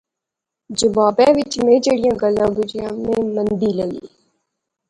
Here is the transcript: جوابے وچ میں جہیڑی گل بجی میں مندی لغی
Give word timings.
جوابے 0.77 1.27
وچ 1.35 1.53
میں 1.63 1.77
جہیڑی 1.83 2.11
گل 2.21 2.37
بجی 2.55 2.79
میں 3.03 3.19
مندی 3.33 3.71
لغی 3.77 4.03